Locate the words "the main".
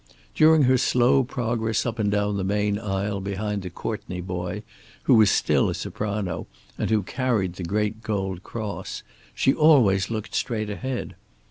2.35-2.79